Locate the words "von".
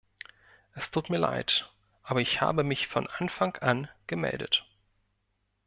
2.87-3.05